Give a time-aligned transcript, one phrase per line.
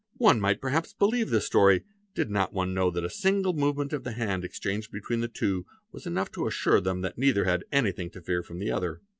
[0.17, 1.83] One might perhaps believe this— story,
[2.15, 5.67] did not one know that a single movement of the hand exchanged— between the two
[5.91, 9.01] was enough to assure them that neither had anything to fear from the other.